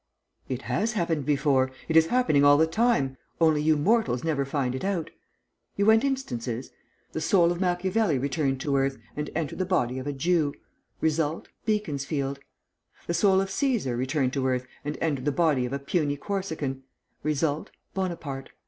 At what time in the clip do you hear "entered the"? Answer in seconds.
9.35-9.63, 15.01-15.31